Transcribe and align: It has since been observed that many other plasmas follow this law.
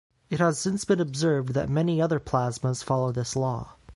It 0.31 0.39
has 0.39 0.57
since 0.57 0.83
been 0.83 0.99
observed 0.99 1.49
that 1.53 1.69
many 1.69 2.01
other 2.01 2.19
plasmas 2.19 2.81
follow 2.83 3.11
this 3.11 3.35
law. 3.35 3.75